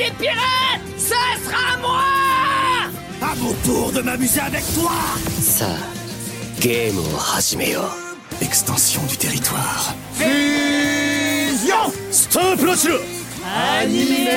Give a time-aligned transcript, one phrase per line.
[0.00, 2.00] des pirates, ça sera moi!
[3.20, 4.92] À mon tour de m'amuser avec toi!
[5.40, 5.76] Ça,
[6.60, 9.94] game au Extension du territoire.
[10.14, 11.92] Fusion!
[12.10, 13.00] Stop le
[13.44, 14.30] Animé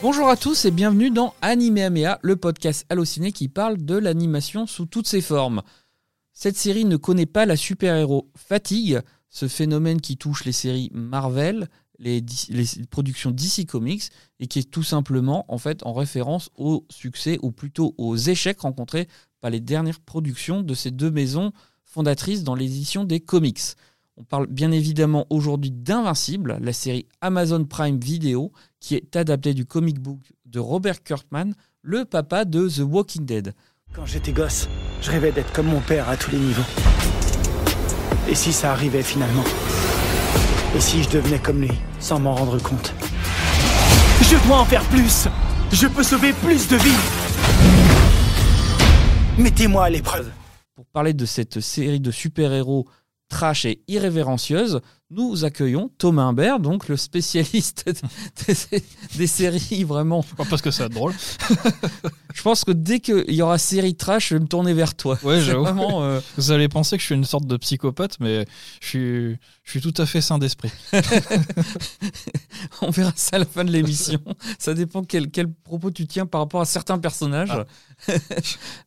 [0.00, 4.66] Bonjour à tous et bienvenue dans Anime Amea, le podcast halluciné qui parle de l'animation
[4.66, 5.62] sous toutes ses formes.
[6.32, 9.00] Cette série ne connaît pas la super-héros fatigue,
[9.34, 12.24] ce phénomène qui touche les séries Marvel, les,
[12.88, 14.04] productions DC Comics
[14.38, 18.60] et qui est tout simplement en fait en référence au succès ou plutôt aux échecs
[18.60, 19.08] rencontrés
[19.40, 21.50] par les dernières productions de ces deux maisons
[21.84, 23.60] fondatrices dans l'édition des comics.
[24.16, 29.66] On parle bien évidemment aujourd'hui d'Invincible, la série Amazon Prime Video qui est adaptée du
[29.66, 33.52] comic book de Robert Kirkman, le papa de The Walking Dead.
[33.92, 34.68] Quand j'étais gosse,
[35.02, 37.23] je rêvais d'être comme mon père à tous les niveaux.
[38.28, 39.44] Et si ça arrivait finalement
[40.74, 42.94] Et si je devenais comme lui, sans m'en rendre compte
[44.22, 45.28] Je dois en faire plus
[45.72, 46.90] Je peux sauver plus de vies
[49.38, 50.30] Mettez-moi à l'épreuve
[50.74, 52.86] Pour parler de cette série de super-héros
[53.28, 57.84] trash et irrévérencieuse, nous accueillons Thomas Imbert, donc le spécialiste
[58.46, 58.82] des,
[59.16, 60.22] des séries vraiment.
[60.36, 61.12] Pas parce que ça va être drôle.
[62.34, 65.16] Je pense que dès qu'il y aura série trash, je vais me tourner vers toi.
[65.22, 66.02] Ouais, vraiment.
[66.02, 68.44] euh, Vous allez penser que je suis une sorte de psychopathe, mais
[68.80, 70.72] je suis, je suis tout à fait sain d'esprit.
[72.82, 74.18] On verra ça à la fin de l'émission.
[74.58, 77.52] ça dépend quel, quel propos tu tiens par rapport à certains personnages.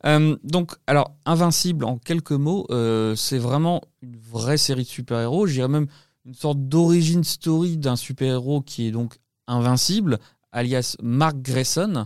[0.06, 5.48] Euh, donc, alors, Invincible, en quelques mots, euh, c'est vraiment une vraie série de super-héros.
[5.48, 5.88] Je dirais même
[6.28, 9.16] une sorte d'origine story d'un super-héros qui est donc
[9.48, 10.20] invincible,
[10.52, 12.06] alias Mark Grayson.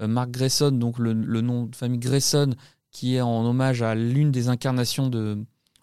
[0.00, 2.54] Euh, Mark Grayson, donc le, le nom de famille Grayson,
[2.90, 5.38] qui est en hommage à l'une des incarnations de,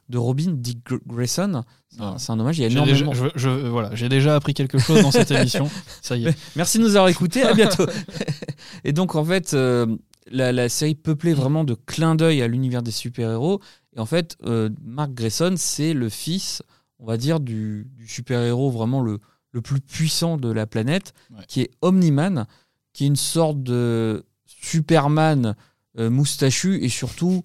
[0.09, 1.63] de Robin, Dick Gr- Grayson.
[1.89, 2.15] C'est un, Ah.
[2.17, 2.57] c'est un hommage.
[2.57, 3.11] Il y a énormément.
[3.11, 5.69] déjà, je- je- voilà, j'ai déjà appris quelque chose dans cette émission.
[6.01, 6.37] Ça y est.
[6.55, 7.43] Merci de nous avoir écoutés.
[7.43, 7.85] À bientôt.
[8.83, 9.85] et donc, en fait, euh,
[10.31, 13.59] la, la série peuplée vraiment de clins d'œil à l'univers des super-héros.
[13.95, 16.61] Et en fait, euh, Mark Grayson, c'est le fils,
[16.99, 19.19] on va dire, du, du super-héros vraiment le,
[19.51, 21.43] le plus puissant de la planète, Ouais.
[21.47, 22.45] qui est Omni-Man,
[22.93, 25.55] qui est une sorte de Superman
[25.97, 27.43] euh, moustachu et surtout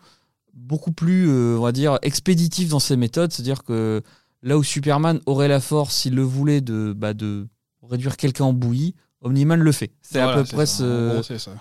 [0.52, 3.32] beaucoup plus, euh, on va dire, expéditif dans ses méthodes.
[3.32, 4.02] C'est-à-dire que
[4.42, 7.46] là où Superman aurait la force, s'il le voulait, de, bah, de
[7.82, 9.90] réduire quelqu'un en bouillie, Omni-Man le fait.
[10.02, 10.66] C'est à peu près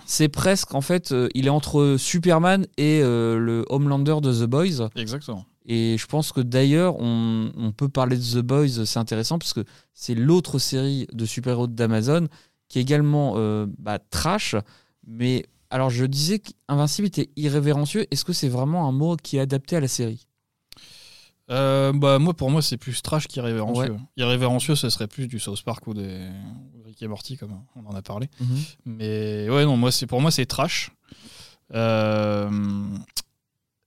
[0.06, 4.44] c'est presque, en fait, euh, il est entre Superman et euh, le Homelander de The
[4.48, 4.90] Boys.
[4.96, 5.46] Exactement.
[5.66, 9.54] Et je pense que d'ailleurs, on, on peut parler de The Boys, c'est intéressant, parce
[9.54, 9.64] que
[9.94, 12.28] c'est l'autre série de super-héros d'Amazon
[12.68, 14.56] qui est également euh, bah, trash.
[15.06, 18.06] Mais alors, je disais qu'Invincible était irrévérencieux.
[18.10, 20.26] Est-ce que c'est vraiment un mot qui est adapté à la série?
[21.50, 23.96] Euh, bah, moi, pour moi, c'est plus trash qu'irrévérencieux.
[24.16, 26.28] Irrévérencieux, ce serait plus du South Park ou des
[26.84, 28.28] Rick et Morty, comme on en a parlé.
[28.84, 30.90] Mais ouais, non, moi, c'est pour moi, c'est trash.
[31.74, 32.50] Euh,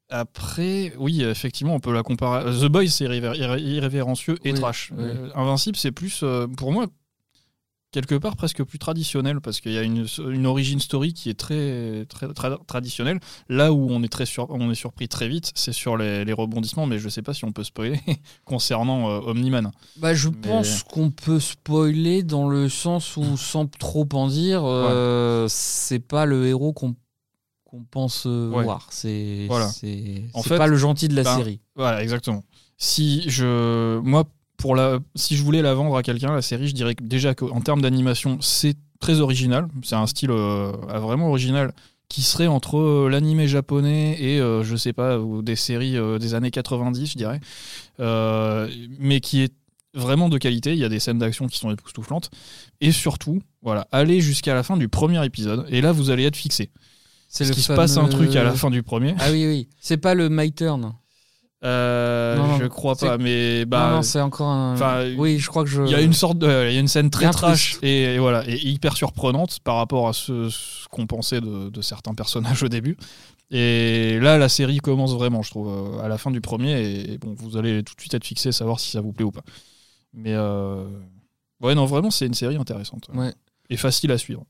[0.10, 2.44] Après, oui, effectivement, on peut la comparer.
[2.52, 4.92] The Boys, c'est irrévé- irré- irrévérencieux et Oui, trash.
[4.98, 5.04] oui.
[5.04, 6.88] Euh, Invincible, c'est plus, euh, pour moi,
[7.92, 11.34] quelque part presque plus traditionnel parce qu'il y a une, une origin story qui est
[11.40, 13.20] très, très tra- traditionnelle.
[13.50, 16.34] Là où on est, très sur- on est surpris très vite, c'est sur les, les
[16.34, 18.00] rebondissements, mais je sais pas si on peut spoiler
[18.46, 19.72] concernant euh, Omni-Man.
[19.98, 24.62] Bah, je Mais- pense qu'on peut spoiler dans le sens où, sans trop en dire,
[24.64, 26.96] euh, c'est pas le héros qu'on
[27.78, 28.64] qu'on pense euh, Ouais.
[28.64, 28.88] voir.
[28.90, 29.70] C'est Voilà.
[30.34, 31.60] En fait, pas le gentil de la ben, série.
[31.76, 32.44] Voilà, exactement.
[32.78, 34.26] Si je, moi,
[34.58, 37.34] pour la, si je voulais la vendre à quelqu'un, la série, je dirais que déjà
[37.36, 39.68] qu'en termes d'animation, c'est très original.
[39.84, 41.74] C'est un style euh, vraiment original
[42.10, 46.20] qui serait entre euh, l'animé japonais et, euh, je sais pas, ou des séries euh,
[46.20, 47.40] des années 90, je dirais.
[49.00, 49.54] Mais qui est
[49.94, 50.74] vraiment de qualité.
[50.74, 52.30] Il y a des scènes d'action qui sont époustouflantes.
[52.82, 55.66] Et surtout, voilà, allez jusqu'à la fin du premier épisode.
[55.70, 56.70] Et là, vous allez être fixé.
[57.28, 59.16] C'est Parce qu'il se passe un truc à la fin du premier.
[59.20, 59.70] Ah oui, oui.
[59.80, 60.94] C'est pas le My Turn.
[61.64, 65.16] Euh, Non, non, je crois pas, mais bah, non, non, c'est encore un.
[65.18, 65.82] oui, je crois que je.
[65.84, 68.20] Il y a une sorte, de- il y a une scène très trash et, et
[68.20, 72.62] voilà, et hyper surprenante par rapport à ce, ce qu'on pensait de, de certains personnages
[72.64, 72.96] au début.
[73.50, 76.80] Et là, la série commence vraiment, je trouve, euh, à la fin du premier.
[77.14, 79.32] Et, bon, vous allez tout de suite être fixé, savoir si ça vous plaît ou
[79.32, 79.44] pas.
[80.14, 80.86] Mais euh,
[81.62, 83.34] ouais, non, vraiment, c'est une série intéressante Ouais.
[83.70, 84.44] et facile à suivre.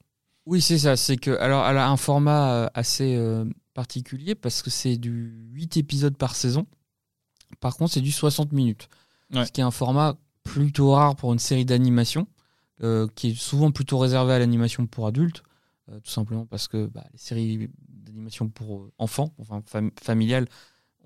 [0.47, 0.95] Oui, c'est ça.
[0.95, 5.33] C'est que alors, elle a un format euh, assez euh, particulier parce que c'est du
[5.51, 6.65] 8 épisodes par saison.
[7.59, 8.89] Par contre, c'est du 60 minutes.
[9.33, 9.45] Ouais.
[9.45, 12.27] Ce qui est un format plutôt rare pour une série d'animation,
[12.81, 15.43] euh, qui est souvent plutôt réservé à l'animation pour adultes,
[15.89, 20.47] euh, tout simplement parce que bah, les séries d'animation pour enfants, enfin fam- familiales,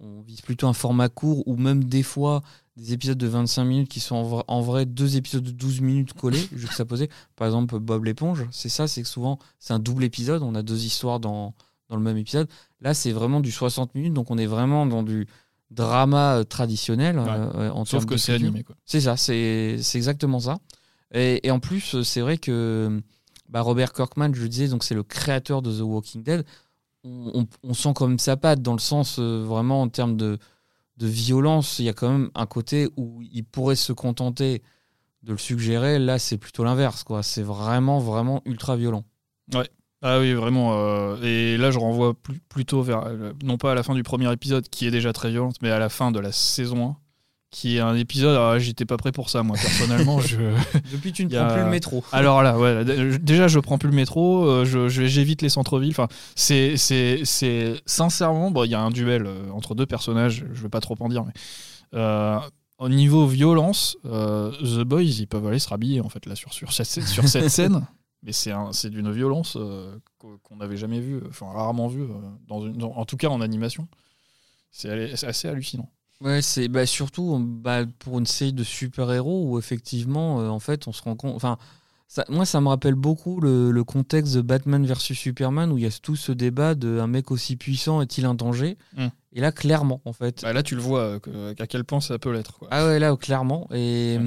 [0.01, 2.41] on vise plutôt un format court ou même des fois
[2.77, 5.81] des épisodes de 25 minutes qui sont en vrai, en vrai deux épisodes de 12
[5.81, 7.09] minutes collés, juxtaposés.
[7.35, 10.63] Par exemple, Bob l'éponge, c'est ça, c'est que souvent c'est un double épisode, on a
[10.63, 11.53] deux histoires dans,
[11.89, 12.47] dans le même épisode.
[12.79, 15.27] Là, c'est vraiment du 60 minutes, donc on est vraiment dans du
[15.69, 17.17] drama euh, traditionnel.
[17.19, 18.63] euh, en Sauf que c'est animé.
[18.63, 18.75] Quoi.
[18.85, 20.57] C'est ça, c'est exactement ça.
[21.13, 23.01] Et, et en plus, euh, c'est vrai que
[23.49, 26.45] bah, Robert Kirkman, je le disais, c'est le créateur de The Walking Dead.
[27.03, 30.37] On, sent quand même sa patte dans le sens euh, vraiment en termes de,
[30.99, 31.79] violence.
[31.79, 34.61] Il y a quand même un côté où il pourrait se contenter
[35.23, 35.97] de le suggérer.
[35.97, 37.03] Là, c'est plutôt l'inverse.
[37.03, 37.23] quoi.
[37.23, 39.03] C'est vraiment, vraiment ultra violent.
[40.03, 40.73] Ah oui, vraiment.
[40.75, 42.15] euh, et là, je renvoie
[42.49, 45.29] plutôt vers, euh, non pas à la fin du premier épisode, qui est déjà très
[45.29, 46.97] violente, mais à la fin de la saison 1,
[47.51, 48.35] qui est un épisode.
[48.35, 50.19] Là, j'étais pas prêt pour ça, moi, personnellement.
[50.21, 50.37] je...
[50.91, 52.03] Depuis, tu ne a- prends plus le métro.
[52.13, 52.83] Alors là, ouais,
[53.19, 55.91] déjà, je prends plus le métro, euh, je- je- j'évite les centres-villes.
[55.91, 56.75] Enfin, c'est,
[57.85, 60.95] sincèrement, bon, il y a un duel euh, entre deux personnages, je vais pas trop
[60.99, 61.33] en dire, mais
[61.93, 62.39] euh,
[62.79, 66.71] au niveau violence, The Boys, ils peuvent aller se rhabiller en fait là sur, sur,
[66.73, 67.85] cette, sur cette scène.
[68.23, 69.57] Mais c'est, un- c'est d'une violence
[70.19, 72.07] qu'o- qu'on n'avait jamais vue, enfin rarement vue,
[72.47, 73.87] dans une, dans- en tout cas en animation.
[74.71, 75.89] C'est assez hallucinant.
[76.21, 80.87] Ouais, c'est bah, surtout bah, pour une série de super-héros où effectivement, euh, en fait,
[80.87, 81.35] on se rend compte.
[81.35, 81.57] Enfin,
[82.07, 85.83] ça, moi, ça me rappelle beaucoup le, le contexte de Batman versus Superman où il
[85.83, 88.77] y a tout ce débat de un mec aussi puissant est-il un danger?
[88.95, 89.07] Mm.
[89.33, 90.41] Et là, clairement, en fait.
[90.43, 92.59] Bah, là, tu le vois euh, que- à quel point ça peut l'être.
[92.69, 93.67] Ah ouais, là, clairement.
[93.73, 94.17] Et,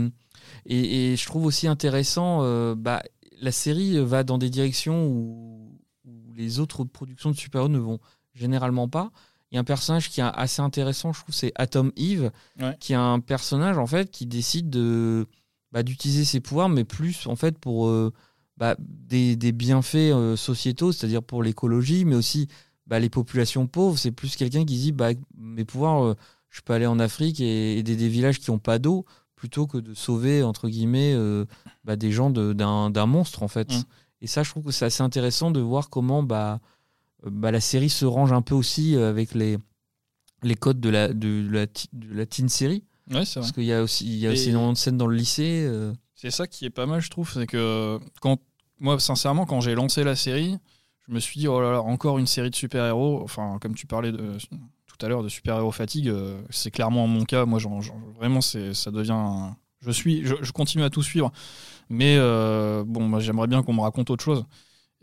[0.67, 3.03] et, et je trouve aussi intéressant, euh, bah,
[3.41, 8.01] la série va dans des directions où, où les autres productions de super-héros ne vont
[8.35, 9.11] généralement pas.
[9.51, 12.31] Il y a un personnage qui est assez intéressant, je trouve, c'est Atom Eve,
[12.61, 12.77] Ouais.
[12.81, 15.27] qui est un personnage en fait qui décide de
[15.73, 18.13] bah, d'utiliser ses pouvoirs, mais plus en fait pour euh,
[18.57, 22.49] bah, des, des bienfaits euh, sociétaux, c'est-à-dire pour l'écologie, mais aussi
[22.87, 23.99] bah, les populations pauvres.
[23.99, 26.15] C'est plus quelqu'un qui dit bah, mes pouvoirs, euh,
[26.51, 29.05] je peux aller en Afrique et aider des villages qui n'ont pas d'eau
[29.37, 31.15] plutôt que de sauver entre guillemets
[31.85, 33.73] des gens de- d'un d'un monstre en fait.
[33.73, 33.83] Mm.
[34.23, 36.61] Et ça, je trouve que c'est assez intéressant de voir comment bah,
[37.31, 39.59] bah, la série se range un peu aussi euh, avec les,
[40.43, 42.85] les codes de la, de, la, de la teen série.
[43.11, 43.41] Ouais, vrai.
[43.41, 45.65] Parce qu'il y a aussi, il y a aussi énormément de scènes dans le lycée.
[45.67, 47.31] euh, C'est ça qui est pas mal, je trouve.
[47.33, 48.39] C'est que quand
[48.81, 50.57] moi, sincèrement, quand j'ai lancé la série,
[51.07, 53.21] je me suis dit, oh là là, encore une série de super-héros.
[53.23, 54.33] Enfin, comme tu parlais de,
[54.87, 57.45] tout à l'heure de super-héros fatigue, euh, c'est clairement mon cas.
[57.45, 57.59] Moi,
[58.17, 59.13] vraiment, ça devient.
[59.13, 61.31] un- Je suis, je, je continue à tout suivre,
[61.91, 64.47] mais euh, bon, j'aimerais bien qu'on me raconte autre chose.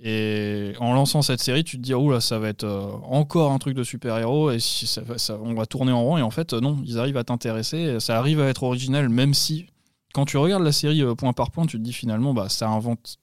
[0.03, 3.51] Et en lançant cette série, tu te dis, oh là, ça va être euh, encore
[3.51, 6.17] un truc de super-héros, et si ça, va- ça- on va tourner en rond.
[6.17, 9.67] Et en fait, non, ils arrivent à t'intéresser, ça arrive à être original, même si
[10.13, 12.67] quand tu regardes la série euh, point par point, tu te dis finalement, bah, ça
[12.67, 13.17] invente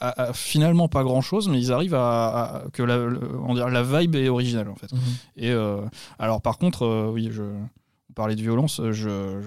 [0.00, 2.28] à- à- finalement pas grand chose, mais ils arrivent à,
[2.64, 4.90] à- que la, le- on dirait la vibe est originale en fait.
[5.36, 5.82] Et euh,
[6.18, 9.40] alors par contre, euh, oui, je on parlait de violence, je, je-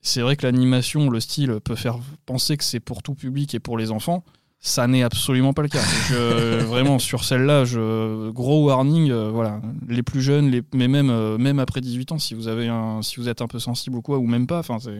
[0.00, 3.60] c'est vrai que l'animation, le style peut faire penser que c'est pour tout public et
[3.60, 4.24] pour les enfants.
[4.66, 5.82] Ça n'est absolument pas le cas.
[6.08, 9.60] Je- vraiment, sur celle-là, je, gros warning, euh, voilà.
[9.88, 13.00] Les plus jeunes, les, mais même, euh, même après 18 ans, si vous, avez un,
[13.00, 14.98] si vous êtes un peu sensible ou quoi, ou même pas, enfin, c'est.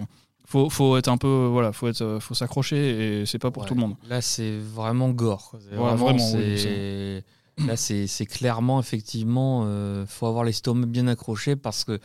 [0.48, 1.48] Faut, faut être un peu.
[1.50, 3.68] Voilà, faut, être, euh, faut s'accrocher et c'est pas pour Ouais.
[3.68, 3.96] tout le monde.
[4.08, 5.56] Là, c'est vraiment gore.
[5.72, 7.22] vraiment, oui,
[7.66, 11.98] Là, c'est c'est clairement, effectivement, euh, faut avoir l'estomac bien accroché parce que,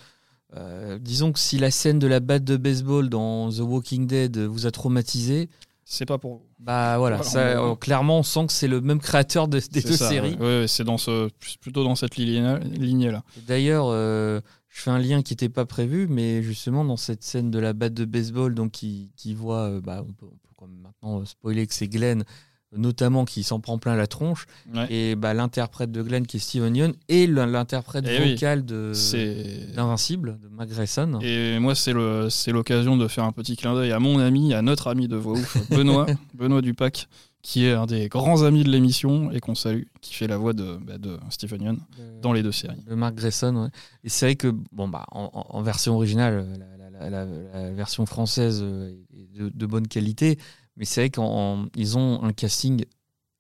[0.58, 4.38] euh, disons que si la scène de la batte de baseball dans The Walking Dead
[4.40, 5.50] vous a traumatisé,
[5.94, 6.42] C'est pas pour vous.
[6.60, 9.82] bah voilà, Voilà, ça, on- clairement, on sent que c'est le même créateur de- des
[9.82, 10.36] deux ça, séries.
[10.40, 10.62] ouais.
[10.62, 11.30] Ouais, c'est dans ce,
[11.60, 13.24] plutôt dans cette lignée-là.
[13.46, 17.52] D'ailleurs, euh, je fais un lien qui n'était pas prévu, mais justement dans cette scène
[17.52, 20.54] de la batte de baseball, donc qui, qui voit, euh, bah, on peut, on peut
[20.56, 22.24] quand même maintenant euh, spoiler que c'est Glenn,
[22.76, 24.88] notamment qui s'en prend plein la tronche, Ouais.
[24.90, 28.32] et bah, l'interprète de Glenn qui est Steven Yeun et l'interprète Eh oui.
[28.34, 28.94] vocal de
[29.76, 31.20] d'Invincible de Mark Grayson.
[31.22, 31.94] Et moi, c'est
[32.52, 35.34] l'occasion de faire un petit clin d'œil à mon ami, à notre ami de voix
[35.34, 37.08] ouf, Benoît, Benoît Dupac,
[37.42, 40.54] qui est un des grands amis de l'émission et qu'on salue, qui fait la voix
[40.54, 41.78] de, bah, de Stephen Yeun
[42.22, 42.78] dans les deux séries.
[42.88, 43.56] de Mark Grayson.
[43.56, 43.70] ouais.
[44.04, 48.06] Et c'est vrai que, bon, bah, en, version originale, la, la- la- la- la version
[48.06, 50.38] française euh, est de, de bonne qualité,
[50.78, 52.86] mais c'est vrai qu'ils ont un casting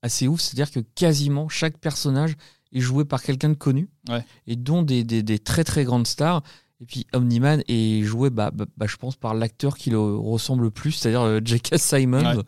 [0.01, 2.35] assez ouf, c'est-à-dire que quasiment chaque personnage
[2.73, 4.25] est joué par quelqu'un de connu, Ouais.
[4.47, 6.41] et dont des, des- des très très grandes stars.
[6.81, 10.63] Et puis Omniman est joué, bah, bah, bah, je pense, par l'acteur qui le ressemble
[10.63, 11.77] le plus, c'est-à-dire euh, J.K.
[11.77, 12.43] Simon, Ouais.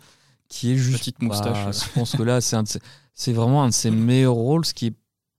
[0.49, 0.99] qui est juste.
[0.99, 1.65] Petite moustache.
[1.65, 4.93] bah, je pense que là, c'est vraiment un de ses meilleurs rôles, ce qui est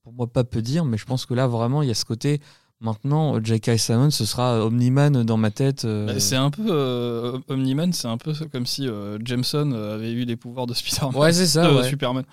[0.05, 2.05] pour moi pas peu dire, mais je pense que là vraiment il y a ce
[2.05, 2.41] côté.
[2.85, 3.79] Maintenant, J.K.
[3.79, 5.87] Simon, ce sera Omniman dans ma tête.
[5.87, 6.67] euh, Bah, C'est un peu.
[6.69, 10.75] euh, Omniman, c'est un peu comme si euh, Jameson euh, avait eu des pouvoirs de
[10.75, 11.17] Spider-Man.
[11.17, 11.88] Ouais, c'est ça, euh, ouais.
[11.88, 12.25] Superman.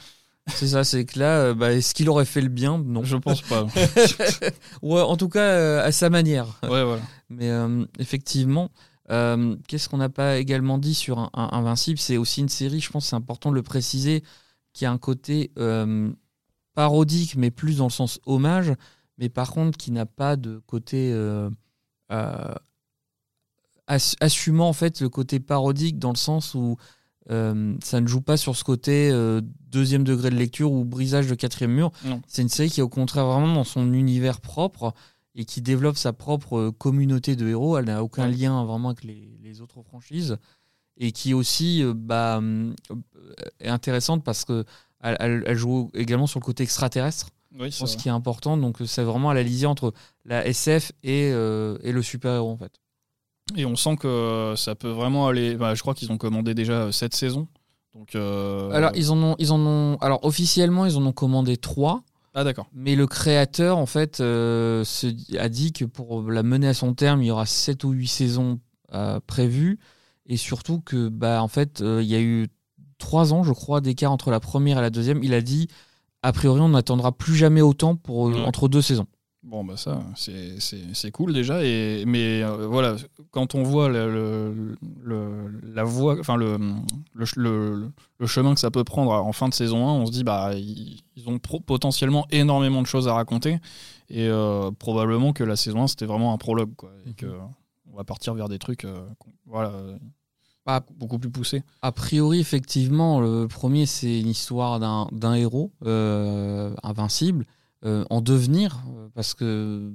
[0.54, 2.78] C'est ça, c'est que là, euh, bah, est-ce qu'il aurait fait le bien?
[2.86, 3.02] Non.
[3.04, 3.66] Je pense pas.
[4.82, 6.48] Ouais, en tout cas, euh, à sa manière.
[6.64, 7.02] ouais, voilà.
[7.30, 8.70] Mais euh, effectivement,
[9.10, 11.98] euh, qu'est-ce qu'on n'a pas également dit sur un, un- Invincible?
[12.00, 14.24] C'est aussi une série, je pense c'est important de le préciser,
[14.74, 16.10] qui a un côté euh,
[16.74, 18.74] parodique, mais plus dans le sens hommage,
[19.22, 21.50] mais par contre qui n'a pas de côté euh,
[22.12, 22.54] euh,
[23.88, 26.78] ass- assumant en fait le côté parodique dans le sens où
[27.30, 31.28] euh, ça ne joue pas sur ce côté euh, deuxième degré de lecture ou brisage
[31.28, 31.92] de quatrième mur.
[32.28, 34.94] C'est une série qui est au contraire vraiment dans son univers propre
[35.36, 37.78] et qui développe sa propre communauté de héros.
[37.78, 38.36] Elle n'a aucun Ouais.
[38.36, 40.38] lien vraiment avec les, les autres franchises
[40.98, 42.42] et qui aussi euh, bah,
[43.60, 44.66] est intéressante parce que
[45.00, 48.02] elle, elle- elle joue également sur le côté extraterrestre, Oui, je pense vrai.
[48.02, 48.58] qui est important.
[48.58, 49.94] Donc euh, c'est vraiment à la lisière entre
[50.26, 52.74] la SF et, euh, et le super-héros en fait.
[53.58, 55.56] Et on sent que ça peut vraiment aller.
[55.56, 57.48] bah, je crois qu'ils ont commandé déjà cette saison.
[57.94, 61.58] Donc, euh, Alors ils en ont, ils en ont, alors officiellement ils en ont commandé
[61.58, 62.04] trois.
[62.34, 62.68] Ah, d'accord.
[62.74, 66.94] Mais le créateur, en fait, euh, se- a dit que pour la mener à son
[66.94, 68.62] terme, il y aura 7 ou 8 saisons
[68.94, 69.80] euh, prévues.
[70.28, 72.48] Et surtout que, bah, en fait, euh, il y a eu
[73.00, 75.22] 3 ans, je crois, d'écart entre la première et la deuxième.
[75.26, 75.68] Il a dit,
[76.24, 78.42] a priori, on n'attendra plus jamais autant pour, euh, Ouais.
[78.46, 79.08] entre deux saisons.
[79.44, 80.60] Bon, bah ça, c'est-
[81.12, 81.64] cool déjà.
[81.66, 82.96] Et, mais euh, voilà,
[83.32, 86.58] quand on voit le, le- le- la voie, enfin le,
[87.16, 90.12] le, le- le chemin que ça peut prendre en fin de saison 1, on se
[90.12, 93.58] dit, bah, ils, ils ont pro- potentiellement énormément de choses à raconter.
[94.10, 96.76] Et euh, probablement que la saison 1, c'était vraiment un prologue.
[96.76, 97.26] Quoi, et que
[97.92, 99.72] on va partir vers des trucs euh, qu'on- voilà,
[100.66, 101.64] Bah, beaucoup plus poussés.
[101.82, 107.46] A priori, effectivement, le premier, c'est une histoire d'un héros euh, invincible
[107.84, 109.92] euh, en devenir, euh, parce que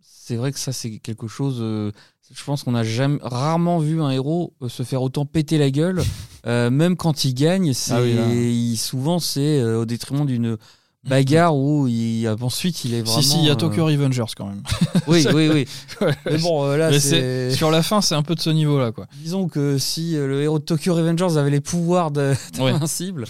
[0.00, 1.58] c'est vrai que ça, c'est quelque chose.
[1.60, 1.92] euh,
[2.32, 6.02] je pense qu'on a jamais, rarement vu un héros se faire autant péter la gueule,
[6.44, 7.72] même quand il gagne.
[7.90, 10.58] Ah oui, souvent c'est au détriment d'une
[11.04, 13.22] bagarre où il, ensuite il est vraiment.
[13.22, 14.62] si, si, il y a euh, Tokyo Revengers quand même.
[15.06, 15.66] Oui, oui, oui.
[16.26, 17.50] Mais bon, euh, là, c'est.
[17.52, 18.92] sur la fin, c'est un peu de ce niveau-là.
[18.92, 19.06] quoi.
[19.22, 22.34] Disons que si euh, le héros de Tokyo Revengers avait les pouvoirs Ouais.
[22.56, 23.24] d'Invincible.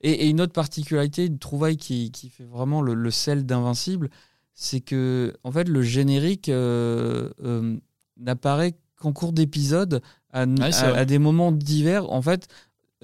[0.00, 4.08] et, et une autre particularité, une trouvaille qui, qui fait vraiment le, le sel d'Invincible,
[4.54, 7.76] c'est que en fait le générique euh, euh,
[8.18, 10.00] n'apparaît qu'en cours d'épisode
[10.32, 11.00] à, Ouais, c'est à- vrai.
[11.00, 12.10] à des moments divers.
[12.10, 12.46] En fait,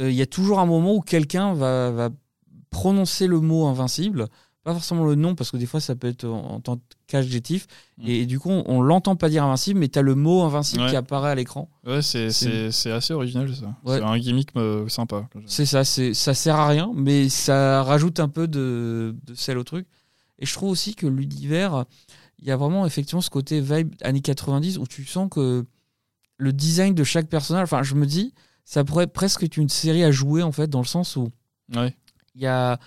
[0.01, 2.09] euh, il y a toujours un moment où quelqu'un va, va
[2.71, 4.27] prononcer le mot Invincible.
[4.65, 7.69] Pas forcément le nom, parce que des fois ça peut être en, en tant qu'adjectif.
[7.99, 8.03] Mm.
[8.09, 10.83] Et, du coup, on, on l'entend pas dire Invincible, mais tu as le mot Invincible
[10.83, 10.91] Ouais.
[10.91, 11.69] qui apparaît à l'écran.
[11.87, 13.77] Ouais, c'est C'est- c'est- c'est assez original ça.
[13.85, 13.99] Ouais.
[13.99, 15.29] C'est un gimmick euh, sympa.
[15.47, 19.57] C'est ça, c'est ça sert à rien, mais ça rajoute un peu de, de sel
[19.59, 19.87] au truc.
[20.41, 21.85] Et je trouve aussi que l'univers,
[22.41, 25.65] il y a vraiment effectivement ce côté vibe années 90 où tu sens que
[26.39, 30.03] le design de chaque personnage, enfin je me dis, ça pourrait presque être une série
[30.03, 31.31] à jouer en fait, dans le sens où
[31.75, 31.95] Ouais.
[32.37, 32.79] Il y a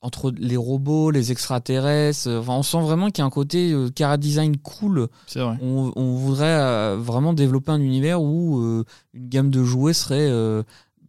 [0.00, 3.72] entre les robots, les extraterrestres, euh, enfin, on sent vraiment qu'il y a un côté
[3.72, 5.08] euh, cara design cool.
[5.26, 5.56] C'est vrai.
[5.60, 10.30] On, on voudrait euh, vraiment développer un univers où euh, une gamme de jouets serait.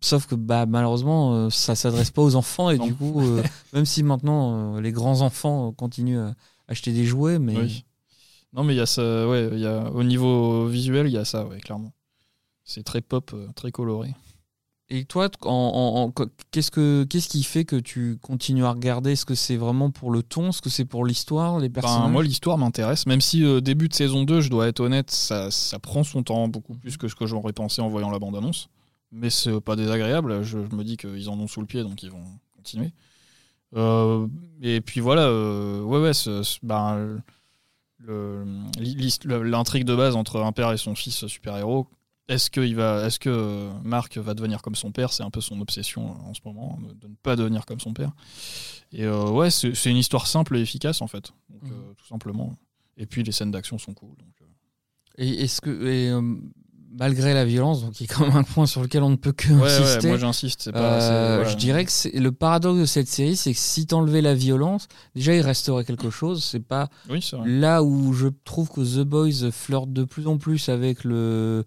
[0.01, 2.85] sauf que bah, malheureusement, ça s'adresse pas aux enfants et Non.
[2.87, 3.21] du coup,
[3.73, 6.33] même si maintenant les grands enfants continuent à
[6.67, 7.85] acheter des jouets, mais Oui.
[8.53, 11.25] Non, mais il y a ça, ouais, y a, au niveau visuel, il y a
[11.25, 11.91] ça, ouais, clairement.
[12.63, 14.15] C'est très pop, très coloré.
[14.91, 16.13] Et toi, t- en, en- en-
[16.51, 19.11] qu'est-ce que qu'est-ce qui fait que tu continues à regarder?
[19.11, 20.49] Est-ce que c'est vraiment pour le ton?
[20.49, 22.11] Est-ce que c'est pour l'histoire, les Ben, personnages?
[22.11, 25.51] moi, l'histoire m'intéresse, même si euh, début de saison 2, je dois être honnête, ça,
[25.51, 28.69] ça prend son temps beaucoup plus que ce que j'aurais pensé en voyant la bande-annonce.
[29.11, 32.01] Mais c'est pas désagréable, je, je me dis qu'ils en ont sous le pied, donc
[32.03, 32.23] ils vont
[32.55, 32.91] continuer.
[33.75, 34.27] Euh,
[34.61, 36.11] et puis voilà, euh, ouais, ouais,
[36.63, 37.21] ben,
[37.99, 41.87] le- l'intrigue de base entre un père et son fils super-héros,
[42.29, 45.11] est-ce que, il va, est-ce que Marc va devenir comme son père?
[45.11, 47.93] C'est un peu son obsession euh, en ce moment, de ne pas devenir comme son
[47.93, 48.11] père.
[48.93, 51.71] Et euh, ouais, c'est c'est une histoire simple et efficace en fait, donc, Mhm.
[51.73, 52.53] euh, tout simplement.
[52.97, 54.15] Et puis les scènes d'action sont cool.
[54.17, 54.45] donc, euh.
[55.17, 56.11] Et est-ce que et,
[56.91, 59.31] malgré la violence, donc y a quand même un point sur lequel on ne peut
[59.31, 60.07] que Ouais, ouais, insister.
[60.07, 60.61] moi j'insiste.
[60.63, 61.43] c'est pas- c'est- voilà.
[61.49, 64.87] Je dirais que c'est le paradoxe de cette série, c'est que si t'enlevais la violence,
[65.13, 66.43] déjà il resterait quelque chose.
[66.43, 67.47] C'est pas Oui, c'est vrai.
[67.49, 71.63] là où je trouve que The Boys flirte de plus en plus avec le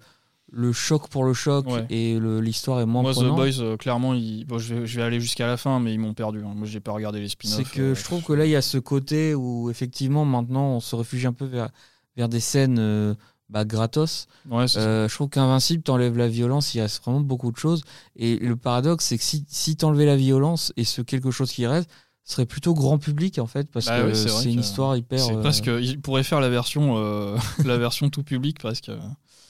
[0.55, 1.87] le choc pour le choc Ouais.
[1.89, 3.37] et l'histoire est moins Moi, The prenante.
[3.37, 5.99] Boys, euh, clairement, ils- bon, je, vais, je vais aller jusqu'à la fin, mais ils
[5.99, 6.41] m'ont perdu.
[6.45, 6.53] hein.
[6.55, 7.57] Moi, j'ai pas regardé les spin-offs.
[7.57, 10.67] C'est que euh, je trouve que là il y a ce côté où effectivement maintenant
[10.77, 11.71] on se réfugie un peu vers
[12.19, 13.15] vers des scènes euh,
[13.49, 14.27] bah, gratos.
[14.51, 17.83] Ouais, je trouve qu'Invincible t'enlève la violence, il reste vraiment beaucoup de choses.
[18.17, 21.67] Et le paradoxe, c'est que si, si t'enlevais la violence et ce quelque chose qui
[21.67, 21.89] reste,
[22.25, 25.19] ce serait plutôt grand public en fait, parce Bah que c'est une que histoire hyper.
[25.19, 28.99] C'est euh, pourraient faire la version, euh, la version tout public euh,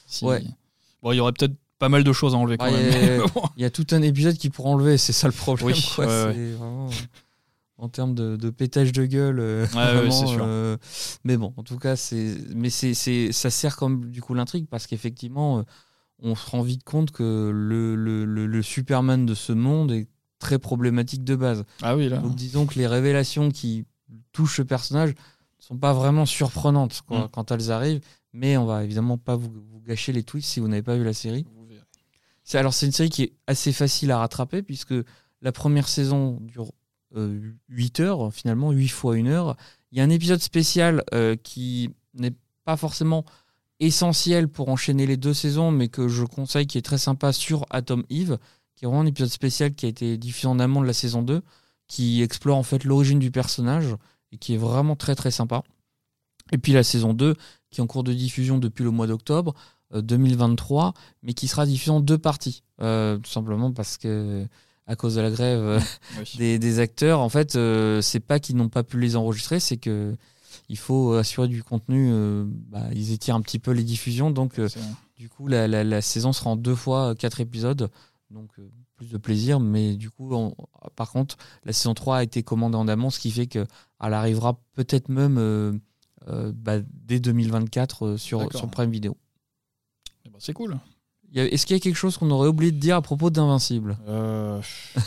[0.06, 0.42] si- Ouais.
[1.02, 3.22] Bon, il y aurait peut-être pas mal de choses à enlever quand même.
[3.56, 5.66] il y a- y tout un épisode qui pourrait enlever, c'est ça le problème.
[5.68, 6.90] Oui, quoi, ouais, c'est vraiment-
[7.78, 9.40] en termes de, de pétage de gueule.
[9.40, 10.40] euh, vraiment, sûr.
[10.42, 10.76] euh,
[11.24, 14.66] mais bon, en tout cas, c'est, mais c'est, c'est, ça sert comme du coup l'intrigue
[14.70, 15.62] parce qu'effectivement, euh,
[16.20, 20.06] on se rend vite compte que le, le, le, le Superman de ce monde est
[20.38, 21.64] très problématique de base.
[21.82, 22.18] Ah oui, là.
[22.18, 23.84] Donc disons que les révélations qui
[24.30, 25.14] touchent le personnage ne
[25.64, 27.28] sont pas vraiment surprenantes quoi, Mm.
[27.32, 28.00] quand elles arrivent,
[28.32, 31.04] mais on va évidemment pas vous, vous gâcher les twists si vous n'avez pas vu
[31.04, 31.46] la série.
[31.54, 31.82] Vous verrez.
[32.44, 34.94] C'est, alors c'est une série qui est assez facile à rattraper puisque
[35.40, 36.72] la première saison dure
[37.68, 39.56] 8 heures, finalement 8 fois 1 heure.
[39.90, 42.34] Il y a un épisode spécial euh, qui n'est
[42.64, 43.24] pas forcément
[43.80, 47.66] essentiel pour enchaîner les deux saisons, mais que je conseille, qui est très sympa sur
[47.70, 48.38] Atom Eve,
[48.76, 51.22] qui est vraiment un épisode spécial qui a été diffusé en amont de la saison
[51.22, 51.42] 2,
[51.88, 53.96] qui explore en fait l'origine du personnage
[54.30, 55.62] et qui est vraiment très très sympa.
[56.52, 57.34] Et puis la saison 2,
[57.72, 59.54] qui est en cours de diffusion depuis le mois d'octobre
[59.94, 62.62] euh, 2023, mais qui sera diffusée en deux parties.
[62.80, 64.46] Euh, tout simplement parce que,
[64.86, 65.80] à cause de la grève euh,
[66.18, 66.32] Oui.
[66.38, 69.76] des, des acteurs, en fait, euh, c'est pas qu'ils n'ont pas pu les enregistrer, c'est
[69.78, 70.16] que
[70.68, 72.10] il faut assurer du contenu.
[72.12, 74.68] euh, bah, ils étirent un petit peu les diffusions, donc euh,
[75.16, 77.90] du coup, la, la- la saison sera en deux fois euh, quatre épisodes,
[78.30, 79.60] donc euh, plus de plaisir.
[79.60, 80.54] Mais du coup, on-
[80.96, 83.66] par contre, la saison 3 a été commandée en amont, ce qui fait qu'elle
[84.00, 85.78] arrivera peut-être même euh, euh,
[86.26, 89.16] bah, dès 2024 euh, sur, sur Prime Video.
[90.24, 90.78] Eh ben, c'est cool.
[91.34, 93.96] Est-ce qu'il y a quelque chose qu'on aurait oublié de dire à propos d'Invincible?
[94.06, 94.60] Euh,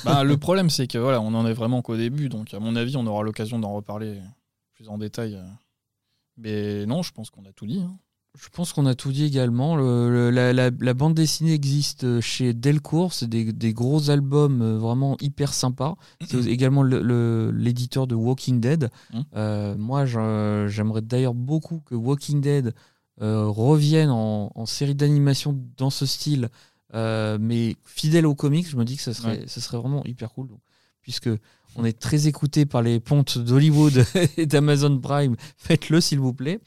[0.04, 2.76] bah, le problème, c'est que voilà, on en est vraiment qu'au début, donc à mon
[2.76, 4.20] avis, on aura l'occasion d'en reparler
[4.74, 5.36] plus en détail.
[5.36, 5.44] euh.
[6.38, 7.80] Mais non, je pense qu'on a tout dit.
[7.80, 7.96] hein.
[8.38, 9.76] Je pense qu'on a tout dit également.
[9.76, 13.14] Le- le- la, la- la bande dessinée existe chez Delcourt.
[13.14, 15.96] C'est des, des gros albums euh, vraiment hyper sympas.
[16.30, 18.90] C'est également le- le- l'éditeur de Walking Dead.
[19.14, 19.24] Mhm.
[19.36, 22.74] Euh, moi, j'aimerais d'ailleurs beaucoup que Walking Dead
[23.22, 26.50] euh, revienne en, en série d'animation dans ce style,
[26.94, 28.68] euh, mais fidèle aux comics.
[28.70, 30.50] Je me dis que ce serait, ce serait vraiment hyper cool.
[30.50, 30.60] Donc,
[31.06, 31.30] puisque
[31.76, 34.06] on est très écouté par les pontes d'Hollywood
[34.38, 36.60] et d'Amazon Prime, faites-le s'il vous plaît.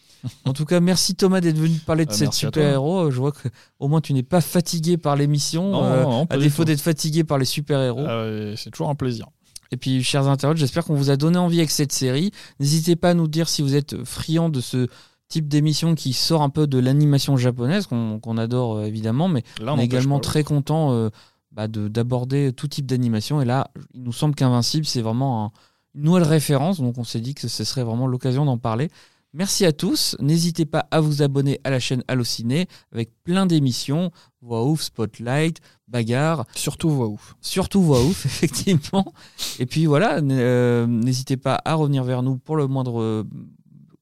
[0.45, 3.11] En tout cas, merci Thomas d'être venu parler de Ah, cette super-héros.
[3.11, 3.49] Je vois que
[3.80, 7.47] au moins tu n'es pas fatigué par l'émission, euh, à défaut d'être fatigué par les
[7.47, 8.06] super-héros.
[8.06, 9.26] Ah c'est toujours un plaisir.
[9.73, 12.30] Et puis, chers internautes, j'espère qu'on vous a donné envie avec cette série.
[12.60, 14.86] N'hésitez pas à nous dire si vous êtes friand de ce
[15.28, 19.75] type d'émission qui sort un peu de l'animation japonaise, qu'on adore euh, évidemment, mais Là,
[19.75, 21.10] on est également très content euh,
[21.52, 23.41] bah, de- d'aborder tout type d'animation.
[23.41, 25.50] Et là, il nous semble qu'Invincible, c'est vraiment un-
[25.95, 26.80] une nouvelle référence.
[26.80, 28.89] Donc, on s'est dit que ce serait vraiment l'occasion d'en parler.
[29.34, 30.17] Merci à tous.
[30.21, 35.58] N'hésitez pas à vous abonner à la chaîne Allociné avec plein d'émissions, voix ouf, spotlight,
[35.87, 37.34] bagarre, Surtout voix ouf.
[37.43, 39.13] surtout voix ouf, effectivement.
[39.58, 43.25] Et puis voilà, euh, n'hésitez pas à revenir vers nous pour le moindre euh,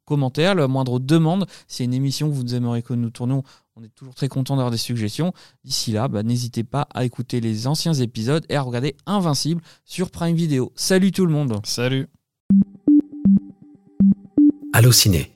[0.06, 1.46] commentaire, la moindre demande.
[1.68, 3.42] C'est une émission que vous aimeriez que nous tournions.
[3.76, 5.34] On est toujours très content d'avoir des suggestions.
[5.64, 10.10] D'ici là, bah, n'hésitez pas à écouter les anciens épisodes et à regarder Invincible sur
[10.10, 10.72] Prime Video.
[10.76, 12.06] Salut tout le monde Salut.
[14.72, 15.35] Allociné,